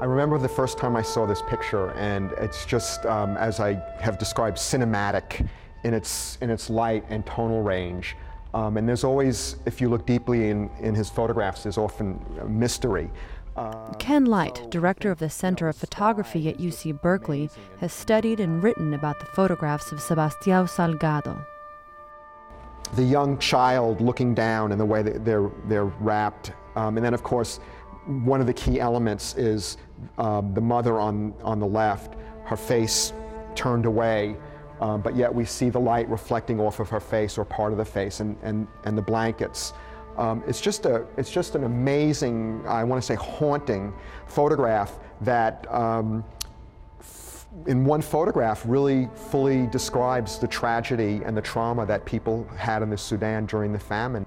I 0.00 0.04
remember 0.04 0.38
the 0.38 0.48
first 0.48 0.78
time 0.78 0.94
I 0.94 1.02
saw 1.02 1.26
this 1.26 1.42
picture, 1.42 1.90
and 1.94 2.30
it's 2.38 2.64
just, 2.64 3.04
um, 3.04 3.36
as 3.36 3.58
I 3.58 3.82
have 3.98 4.16
described, 4.16 4.56
cinematic 4.56 5.44
in 5.82 5.92
its, 5.92 6.38
in 6.40 6.50
its 6.50 6.70
light 6.70 7.04
and 7.08 7.26
tonal 7.26 7.62
range. 7.62 8.16
Um, 8.54 8.76
and 8.76 8.88
there's 8.88 9.02
always, 9.02 9.56
if 9.66 9.80
you 9.80 9.88
look 9.88 10.06
deeply 10.06 10.50
in, 10.50 10.70
in 10.80 10.94
his 10.94 11.10
photographs, 11.10 11.64
there's 11.64 11.78
often 11.78 12.24
mystery. 12.46 13.10
Uh, 13.56 13.92
Ken 13.94 14.24
Light, 14.24 14.70
director 14.70 15.10
of 15.10 15.18
the 15.18 15.28
Center 15.28 15.68
of 15.68 15.74
Photography 15.74 16.48
at 16.48 16.58
UC 16.58 17.02
Berkeley, 17.02 17.50
has 17.80 17.92
studied 17.92 18.38
and 18.38 18.62
written 18.62 18.94
about 18.94 19.18
the 19.18 19.26
photographs 19.26 19.90
of 19.90 19.98
Sebastião 19.98 20.68
Salgado. 20.68 21.44
The 22.94 23.02
young 23.02 23.36
child 23.38 24.00
looking 24.00 24.32
down 24.32 24.70
and 24.70 24.80
the 24.80 24.86
way 24.86 25.02
that 25.02 25.24
they're, 25.24 25.50
they're 25.64 25.86
wrapped. 25.86 26.52
Um, 26.76 26.96
and 26.96 27.04
then, 27.04 27.14
of 27.14 27.24
course, 27.24 27.58
one 28.08 28.40
of 28.40 28.46
the 28.46 28.54
key 28.54 28.80
elements 28.80 29.36
is 29.36 29.76
um, 30.16 30.54
the 30.54 30.60
mother 30.60 30.98
on, 30.98 31.34
on 31.42 31.60
the 31.60 31.66
left, 31.66 32.14
her 32.44 32.56
face 32.56 33.12
turned 33.54 33.84
away, 33.84 34.34
um, 34.80 35.02
but 35.02 35.14
yet 35.14 35.32
we 35.32 35.44
see 35.44 35.68
the 35.68 35.78
light 35.78 36.08
reflecting 36.08 36.58
off 36.58 36.80
of 36.80 36.88
her 36.88 37.00
face 37.00 37.36
or 37.36 37.44
part 37.44 37.72
of 37.72 37.78
the 37.78 37.84
face 37.84 38.20
and, 38.20 38.36
and, 38.42 38.66
and 38.84 38.96
the 38.96 39.02
blankets. 39.02 39.74
Um, 40.16 40.42
it's, 40.46 40.60
just 40.60 40.86
a, 40.86 41.06
it's 41.16 41.30
just 41.30 41.54
an 41.54 41.64
amazing, 41.64 42.64
I 42.66 42.82
want 42.82 43.02
to 43.02 43.06
say 43.06 43.14
haunting 43.14 43.92
photograph 44.26 44.98
that 45.20 45.70
um, 45.72 46.24
in 47.66 47.84
one 47.84 48.00
photograph 48.00 48.62
really 48.66 49.08
fully 49.14 49.66
describes 49.66 50.38
the 50.38 50.48
tragedy 50.48 51.20
and 51.24 51.36
the 51.36 51.42
trauma 51.42 51.84
that 51.86 52.04
people 52.04 52.46
had 52.56 52.82
in 52.82 52.90
the 52.90 52.98
Sudan 52.98 53.46
during 53.46 53.72
the 53.72 53.78
famine. 53.78 54.24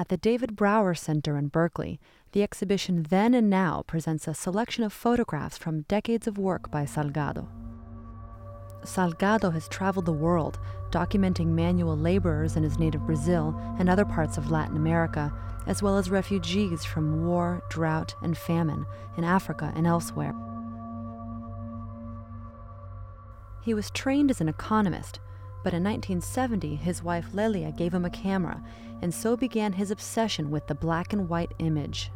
At 0.00 0.08
the 0.08 0.16
David 0.16 0.56
Brower 0.56 0.94
Center 0.94 1.36
in 1.36 1.48
Berkeley, 1.48 2.00
the 2.32 2.42
exhibition 2.42 3.02
Then 3.10 3.34
and 3.34 3.50
Now 3.50 3.84
presents 3.86 4.26
a 4.26 4.32
selection 4.32 4.82
of 4.82 4.94
photographs 4.94 5.58
from 5.58 5.82
decades 5.82 6.26
of 6.26 6.38
work 6.38 6.70
by 6.70 6.86
Salgado. 6.86 7.48
Salgado 8.82 9.52
has 9.52 9.68
traveled 9.68 10.06
the 10.06 10.12
world, 10.12 10.58
documenting 10.90 11.48
manual 11.48 11.98
laborers 11.98 12.56
in 12.56 12.62
his 12.62 12.78
native 12.78 13.04
Brazil 13.04 13.54
and 13.78 13.90
other 13.90 14.06
parts 14.06 14.38
of 14.38 14.50
Latin 14.50 14.78
America, 14.78 15.30
as 15.66 15.82
well 15.82 15.98
as 15.98 16.08
refugees 16.08 16.82
from 16.82 17.26
war, 17.26 17.62
drought, 17.68 18.14
and 18.22 18.38
famine 18.38 18.86
in 19.18 19.24
Africa 19.24 19.70
and 19.76 19.86
elsewhere. 19.86 20.34
He 23.60 23.74
was 23.74 23.90
trained 23.90 24.30
as 24.30 24.40
an 24.40 24.48
economist, 24.48 25.20
but 25.62 25.74
in 25.74 25.84
1970 25.84 26.76
his 26.76 27.02
wife 27.02 27.32
Lelia 27.32 27.72
gave 27.72 27.92
him 27.92 28.04
a 28.04 28.10
camera, 28.10 28.62
and 29.02 29.12
so 29.12 29.36
began 29.36 29.72
his 29.72 29.90
obsession 29.90 30.50
with 30.50 30.66
the 30.66 30.74
black 30.74 31.12
and 31.12 31.28
white 31.28 31.52
image. 31.58 32.10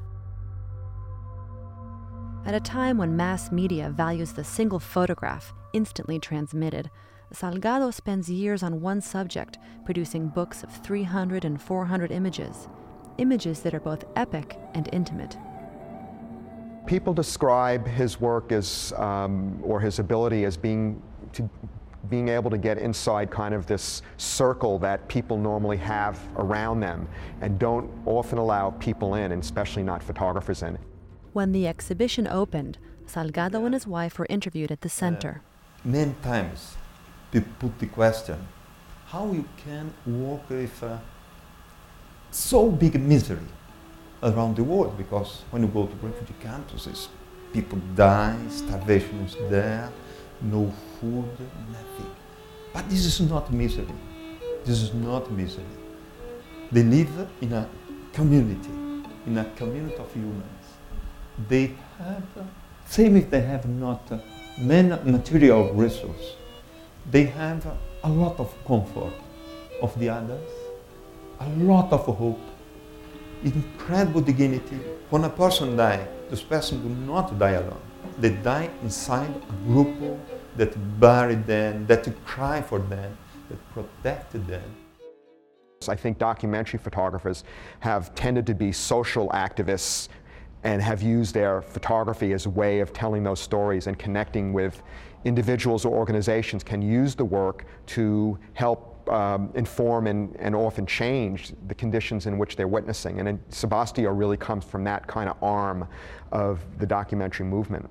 At 2.47 2.55
a 2.55 2.61
time 2.61 2.99
when 2.99 3.17
mass 3.17 3.51
media 3.51 3.89
values 3.89 4.33
the 4.33 4.45
single 4.45 4.79
photograph, 4.79 5.55
instantly 5.73 6.19
transmitted, 6.19 6.91
Salgado 7.33 7.93
spends 7.93 8.31
years 8.31 8.63
on 8.63 8.81
one 8.81 9.01
subject, 9.01 9.59
producing 9.85 10.29
books 10.29 10.63
of 10.63 10.71
300 10.71 11.45
and 11.45 11.61
400 11.61 12.13
images, 12.13 12.69
images 13.19 13.61
that 13.61 13.75
are 13.75 13.81
both 13.81 14.05
epic 14.15 14.59
and 14.75 14.89
intimate. 14.93 15.37
People 16.87 17.15
describe 17.15 17.87
his 17.87 18.21
work 18.21 18.53
as, 18.53 18.93
um, 18.99 19.59
or 19.63 19.81
his 19.81 19.99
ability 19.99 20.45
as 20.45 20.57
being 20.57 21.03
to 21.33 21.49
being 22.09 22.29
able 22.29 22.51
to 22.51 22.59
get 22.59 22.79
inside 22.79 23.31
kind 23.31 23.55
of 23.55 23.67
this 23.67 24.03
circle 24.17 24.79
that 24.81 25.09
people 25.09 25.37
normally 25.37 25.77
have 25.79 26.19
around 26.37 26.81
them 26.81 27.09
and 27.41 27.59
don't 27.59 27.91
often 28.07 28.39
allow 28.39 28.71
people 28.73 29.15
in, 29.15 29.33
and 29.33 29.43
especially 29.43 29.83
not 29.83 30.03
photographers 30.03 30.63
in. 30.63 30.79
When 31.33 31.53
the 31.53 31.67
exhibition 31.67 32.27
opened, 32.27 32.79
Salgado 33.07 33.65
and 33.65 33.75
his 33.75 33.87
wife 33.87 34.19
were 34.19 34.27
interviewed 34.31 34.71
at 34.71 34.81
the 34.81 34.89
center. 34.89 35.43
Uh, 35.45 35.89
many 35.89 36.15
times 36.23 36.77
people 37.31 37.53
put 37.59 37.79
the 37.79 37.87
question 37.87 38.47
how 39.07 39.31
you 39.33 39.45
can 39.65 39.93
work 40.07 40.49
with 40.49 40.83
uh, 40.83 40.99
so 42.31 42.69
big 42.69 43.01
misery 43.01 43.39
around 44.23 44.57
the 44.57 44.65
world 44.65 44.97
because 44.97 45.43
when 45.51 45.63
you 45.63 45.69
go 45.69 45.87
to 45.87 45.95
refugee 45.97 46.35
campuses, 46.43 47.09
people 47.53 47.79
die, 47.95 48.37
starvation 48.49 49.21
is 49.21 49.37
there, 49.51 49.89
no 50.41 50.73
food, 51.01 51.31
nothing. 51.71 52.11
But 52.73 52.89
this 52.91 53.05
is 53.05 53.21
not 53.21 53.53
misery. 53.53 53.87
This 54.65 54.83
is 54.83 54.95
not 54.95 55.31
misery. 55.31 55.65
They 56.73 56.83
live 56.83 57.29
in 57.41 57.53
a 57.53 57.69
community, 58.13 58.71
in 59.27 59.39
a 59.39 59.45
community 59.57 59.97
of 59.97 60.13
humans. 60.13 60.67
They 61.49 61.75
have, 61.99 62.25
same 62.87 63.17
if 63.17 63.31
they 63.31 63.43
have 63.43 63.69
not 63.69 64.11
many 64.59 64.89
material 65.11 65.73
resources, 65.73 66.37
they 67.11 67.25
have 67.25 67.67
a 68.03 68.09
lot 68.09 68.39
of 68.41 68.53
comfort 68.67 69.13
of 69.83 69.99
the 69.99 70.09
others, 70.09 70.51
a 71.41 71.49
lot 71.51 71.93
of 71.93 72.07
hope, 72.07 72.41
incredible 73.45 74.21
dignity. 74.21 74.77
When 75.11 75.25
a 75.25 75.31
person 75.31 75.77
dies, 75.77 76.07
this 76.31 76.43
person 76.43 76.83
will 76.83 77.15
not 77.15 77.39
die 77.39 77.51
alone. 77.51 77.81
They 78.19 78.31
die 78.31 78.71
inside 78.83 79.35
a 79.49 79.53
group 79.67 80.19
that 80.57 81.01
buried 81.01 81.47
them, 81.47 81.87
that 81.87 82.07
cry 82.25 82.63
for 82.63 82.79
them, 82.79 83.17
that 83.49 83.59
protected 83.73 84.47
them. 84.47 84.63
I 85.89 85.97
think 85.97 86.19
documentary 86.19 86.79
photographers 86.79 87.45
have 87.81 88.15
tended 88.15 88.47
to 88.47 88.55
be 88.55 88.73
social 88.73 89.29
activists 89.31 90.09
and 90.63 90.81
have 90.81 91.03
used 91.03 91.35
their 91.35 91.61
photography 91.61 92.33
as 92.33 92.47
a 92.47 92.51
way 92.51 92.81
of 92.81 92.93
telling 92.93 93.23
those 93.23 93.41
stories 93.41 93.87
and 93.87 93.99
connecting 93.99 94.53
with 94.53 94.83
individuals 95.25 95.85
or 95.85 95.95
organizations 95.95 96.63
can 96.63 96.81
use 96.81 97.15
the 97.15 97.25
work 97.25 97.67
to 97.87 98.39
help 98.55 99.09
um, 99.11 99.51
inform 99.55 100.07
and, 100.07 100.35
and 100.39 100.55
often 100.55 100.87
change 100.87 101.53
the 101.67 101.75
conditions 101.75 102.27
in 102.27 102.39
which 102.39 102.57
they're 102.57 102.69
witnessing. 102.69 103.21
And 103.21 103.39
Sebastião 103.51 104.17
really 104.17 104.39
comes 104.39 104.65
from 104.65 104.85
that 104.85 105.07
kind 105.07 105.29
of 105.29 105.37
arm 105.43 105.87
of 106.33 106.65
the 106.79 106.87
documentary 106.87 107.45
movement. 107.45 107.91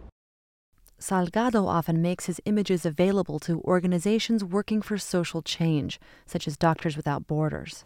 Salgado 1.03 1.67
often 1.67 2.01
makes 2.01 2.27
his 2.27 2.39
images 2.45 2.85
available 2.85 3.37
to 3.37 3.59
organizations 3.63 4.41
working 4.41 4.81
for 4.81 4.97
social 4.97 5.41
change, 5.41 5.99
such 6.25 6.47
as 6.47 6.55
Doctors 6.55 6.95
Without 6.95 7.27
Borders. 7.27 7.83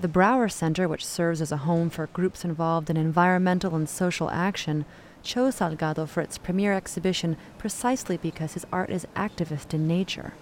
The 0.00 0.08
Brower 0.08 0.48
Center, 0.48 0.88
which 0.88 1.04
serves 1.04 1.42
as 1.42 1.52
a 1.52 1.58
home 1.58 1.90
for 1.90 2.06
groups 2.06 2.42
involved 2.42 2.88
in 2.88 2.96
environmental 2.96 3.74
and 3.76 3.86
social 3.86 4.30
action, 4.30 4.86
chose 5.22 5.56
Salgado 5.56 6.08
for 6.08 6.22
its 6.22 6.38
premier 6.38 6.72
exhibition 6.72 7.36
precisely 7.58 8.16
because 8.16 8.54
his 8.54 8.64
art 8.72 8.88
is 8.88 9.06
activist 9.14 9.74
in 9.74 9.86
nature. 9.86 10.32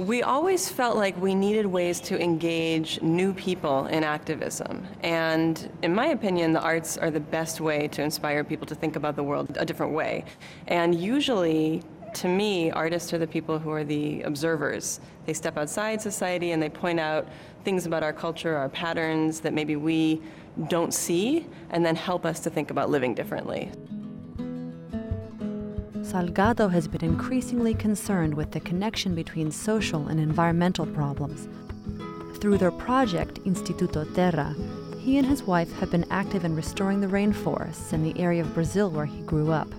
We 0.00 0.22
always 0.22 0.70
felt 0.70 0.96
like 0.96 1.14
we 1.20 1.34
needed 1.34 1.66
ways 1.66 2.00
to 2.00 2.18
engage 2.18 3.02
new 3.02 3.34
people 3.34 3.84
in 3.84 4.02
activism. 4.02 4.86
And 5.02 5.70
in 5.82 5.94
my 5.94 6.06
opinion, 6.06 6.54
the 6.54 6.60
arts 6.62 6.96
are 6.96 7.10
the 7.10 7.20
best 7.20 7.60
way 7.60 7.86
to 7.88 8.02
inspire 8.02 8.42
people 8.42 8.66
to 8.68 8.74
think 8.74 8.96
about 8.96 9.14
the 9.14 9.22
world 9.22 9.58
a 9.60 9.66
different 9.66 9.92
way. 9.92 10.24
And 10.68 10.94
usually, 10.94 11.82
to 12.14 12.28
me, 12.28 12.70
artists 12.70 13.12
are 13.12 13.18
the 13.18 13.26
people 13.26 13.58
who 13.58 13.70
are 13.72 13.84
the 13.84 14.22
observers. 14.22 15.00
They 15.26 15.34
step 15.34 15.58
outside 15.58 16.00
society 16.00 16.52
and 16.52 16.62
they 16.62 16.70
point 16.70 16.98
out 16.98 17.28
things 17.64 17.84
about 17.84 18.02
our 18.02 18.14
culture, 18.14 18.56
our 18.56 18.70
patterns 18.70 19.40
that 19.40 19.52
maybe 19.52 19.76
we 19.76 20.22
don't 20.68 20.94
see, 20.94 21.46
and 21.68 21.84
then 21.84 21.94
help 21.94 22.24
us 22.24 22.40
to 22.40 22.48
think 22.48 22.70
about 22.70 22.88
living 22.88 23.12
differently. 23.12 23.70
Salgado 26.10 26.68
has 26.72 26.88
been 26.88 27.04
increasingly 27.04 27.72
concerned 27.72 28.34
with 28.34 28.50
the 28.50 28.58
connection 28.58 29.14
between 29.14 29.52
social 29.52 30.08
and 30.08 30.18
environmental 30.18 30.84
problems. 30.84 31.46
Through 32.40 32.58
their 32.58 32.72
project, 32.72 33.40
Instituto 33.44 34.12
Terra, 34.12 34.56
he 34.98 35.18
and 35.18 35.26
his 35.26 35.44
wife 35.44 35.70
have 35.78 35.92
been 35.92 36.10
active 36.10 36.44
in 36.44 36.56
restoring 36.56 37.00
the 37.00 37.06
rainforests 37.06 37.92
in 37.92 38.02
the 38.02 38.18
area 38.18 38.42
of 38.42 38.52
Brazil 38.54 38.90
where 38.90 39.06
he 39.06 39.22
grew 39.22 39.52
up. 39.52 39.72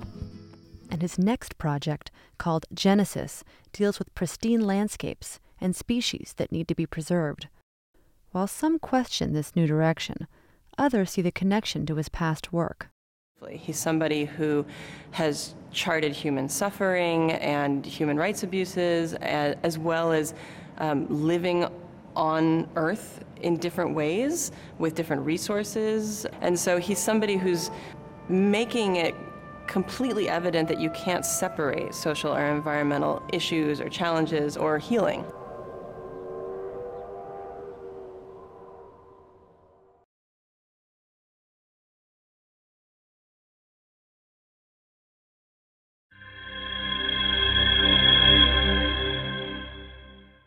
And 0.89 1.01
his 1.01 1.19
next 1.19 1.57
project, 1.57 2.11
called 2.37 2.65
Genesis, 2.73 3.43
deals 3.73 3.99
with 3.99 4.15
pristine 4.15 4.61
landscapes 4.61 5.41
and 5.59 5.75
species 5.75 6.33
that 6.37 6.53
need 6.53 6.69
to 6.69 6.75
be 6.75 6.85
preserved. 6.85 7.49
While 8.31 8.47
some 8.47 8.79
question 8.79 9.33
this 9.33 9.53
new 9.53 9.67
direction, 9.67 10.27
others 10.77 11.11
see 11.11 11.21
the 11.21 11.29
connection 11.33 11.85
to 11.87 11.95
his 11.95 12.07
past 12.07 12.53
work. 12.53 12.90
He's 13.49 13.79
somebody 13.79 14.25
who 14.25 14.63
has 15.11 15.55
charted 15.71 16.13
human 16.13 16.47
suffering 16.47 17.31
and 17.31 17.83
human 17.83 18.15
rights 18.15 18.43
abuses, 18.43 19.15
as 19.15 19.79
well 19.79 20.11
as 20.11 20.35
um, 20.77 21.07
living 21.09 21.65
on 22.15 22.69
Earth 22.75 23.23
in 23.41 23.57
different 23.57 23.95
ways 23.95 24.51
with 24.77 24.93
different 24.93 25.25
resources. 25.25 26.27
And 26.41 26.57
so 26.57 26.77
he's 26.77 26.99
somebody 26.99 27.35
who's 27.35 27.71
making 28.29 28.97
it 28.97 29.15
completely 29.65 30.29
evident 30.29 30.67
that 30.67 30.79
you 30.79 30.91
can't 30.91 31.25
separate 31.25 31.95
social 31.95 32.35
or 32.35 32.45
environmental 32.45 33.23
issues 33.33 33.81
or 33.81 33.89
challenges 33.89 34.55
or 34.55 34.77
healing. 34.77 35.25